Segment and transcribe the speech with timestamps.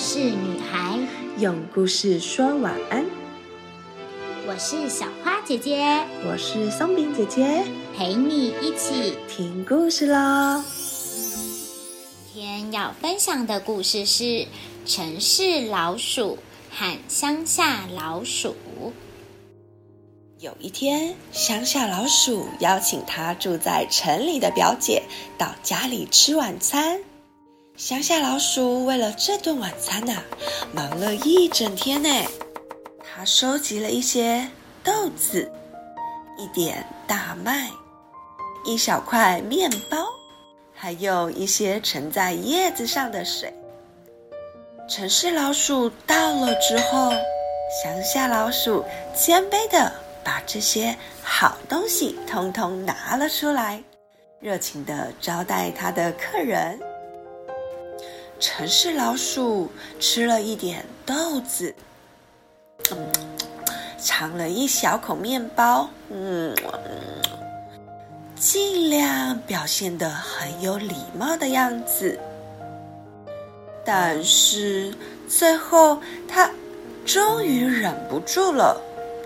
[0.00, 0.98] 事女孩，
[1.36, 3.04] 用故事说晚安。
[4.48, 5.84] 我是小花姐姐，
[6.26, 7.62] 我是松饼姐姐，
[7.94, 10.64] 陪你一起听故事喽。
[12.32, 14.24] 今天要分享的故事是
[14.86, 16.38] 《城市老鼠
[16.70, 18.56] 和乡下老鼠》。
[20.38, 25.02] 有一天，乡下老鼠邀请他住在城里的表姐
[25.36, 27.02] 到家里吃晚餐。
[27.80, 30.22] 乡下老鼠为了这顿晚餐呐，
[30.70, 32.10] 忙了一整天呢。
[33.02, 34.46] 它收集了一些
[34.84, 35.50] 豆子、
[36.36, 37.70] 一点大麦、
[38.66, 39.96] 一小块面包，
[40.74, 43.50] 还有一些盛在叶子上的水。
[44.86, 47.10] 城市老鼠到了之后，
[47.82, 48.84] 乡下老鼠
[49.16, 49.90] 谦卑的。
[50.22, 53.82] 把这些好东西通通拿了出来，
[54.38, 56.78] 热情的招待他的客人。
[58.40, 61.74] 城市老鼠吃了一点豆子，
[64.02, 66.56] 尝了一小口面包，嗯，
[68.34, 72.18] 尽量表现得很有礼貌的样子。
[73.84, 74.94] 但是
[75.28, 76.50] 最后，他
[77.04, 78.80] 终于忍不住了。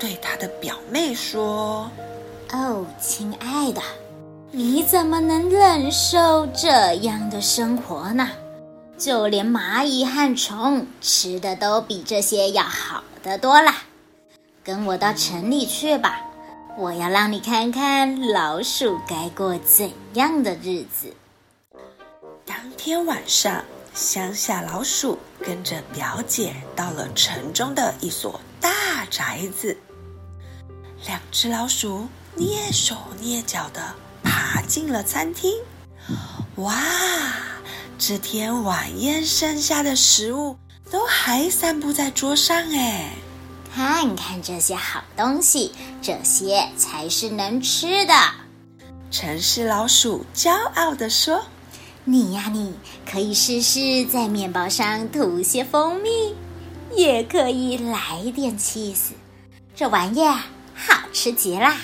[0.00, 1.88] 对他的表妹说
[2.52, 3.80] ：“哦，亲爱的，
[4.50, 8.28] 你怎么能忍受这样的生活呢？
[8.98, 13.82] 就连蚂蚁和虫吃的都比这些要好得多啦！
[14.64, 16.20] 跟我到城里去吧，
[16.76, 21.14] 我要让你看看老鼠该过怎样的日子。”
[22.46, 29.76] 当天晚上，乡下老鼠跟着表姐到了城中的一所大宅子。
[31.06, 33.82] 两只老鼠蹑手蹑脚的
[34.22, 35.52] 爬进了餐厅。
[36.56, 36.74] 哇，
[37.98, 40.56] 这天晚宴剩下的食物
[40.90, 43.10] 都还散布在桌上哎！
[43.74, 45.72] 看看这些好东西，
[46.02, 48.14] 这些才是能吃的。
[49.10, 51.46] 城市老鼠骄傲地说
[52.04, 52.74] ：“你呀，你
[53.10, 56.34] 可以试试在面包上涂些蜂蜜，
[56.94, 59.12] 也可以来点 cheese。
[59.74, 60.38] 这玩意儿。”
[60.78, 61.74] 好吃极啦！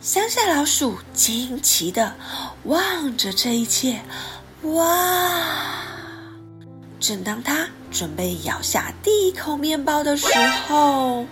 [0.00, 2.14] 乡下老鼠惊奇的
[2.62, 4.02] 望着这一切，
[4.62, 5.82] 哇！
[6.98, 10.26] 正当他准备咬下第一口面包的时
[10.66, 11.26] 候，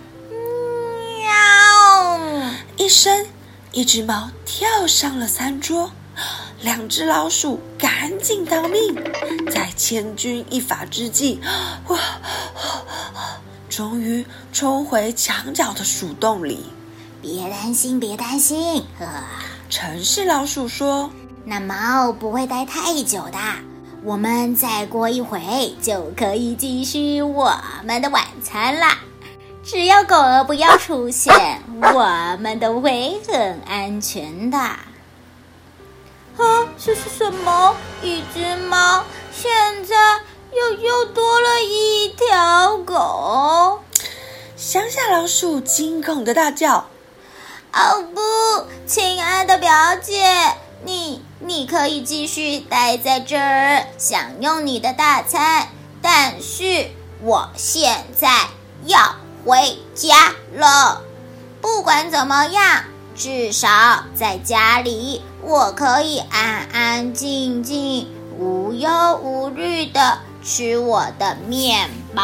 [1.19, 2.49] 喵！
[2.77, 3.25] 一声，
[3.71, 5.91] 一只猫跳上了餐桌，
[6.61, 8.95] 两只老鼠赶紧逃命，
[9.51, 11.41] 在千钧一发之际，
[11.87, 11.99] 哇！
[13.67, 16.65] 终于冲回墙角的鼠洞里。
[17.21, 18.85] 别担心，别担心。
[18.99, 19.05] 呵，
[19.67, 21.09] 城市老鼠说
[21.45, 23.37] ：“那猫不会待太久的，
[24.03, 28.97] 我们再过一会就可以继续我们的晚餐啦。
[29.63, 34.57] 只要狗儿不要出现，我们都会很安全的。”
[36.37, 37.75] 啊，这是什么？
[38.01, 39.03] 一只猫？
[39.31, 39.95] 现在？
[40.55, 43.81] 又又多了一条狗，
[44.55, 46.85] 乡下老鼠惊恐的大叫
[47.75, 48.21] ：“哦不，
[48.87, 50.23] 亲爱的表姐，
[51.57, 55.69] 你可以继续待在这儿享用你的大餐，
[56.01, 56.89] 但是
[57.21, 58.27] 我现在
[58.83, 61.01] 要回家了。
[61.61, 62.83] 不管怎么样，
[63.15, 63.69] 至少
[64.13, 72.21] 在家里我可以安安静静、无忧无虑的。”吃我的面包。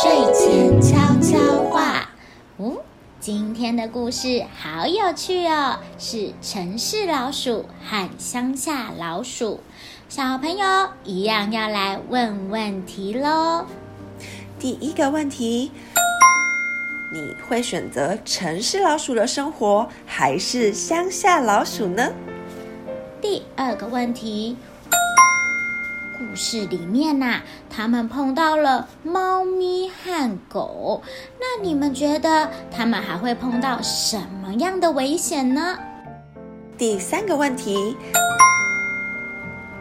[0.00, 1.38] 睡前悄悄，
[3.20, 9.60] 今天的故事好有趣哦，是城市老鼠和乡下老鼠。
[10.08, 13.66] 小朋友一样要来问问题喽。
[14.58, 15.70] 第一个问题，
[17.12, 22.14] 你会选择城市老鼠的生活，还是乡下老鼠呢？
[23.20, 24.56] 第二个问题，
[26.20, 27.40] 故事里面呐，
[27.70, 31.02] 他们碰到了猫咪和狗，
[31.40, 35.78] 那你们觉得他们还会碰到什么样的危险呢？
[36.76, 37.96] 第三个问题，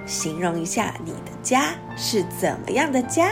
[0.06, 3.32] 形容一下你的家是怎么样的家？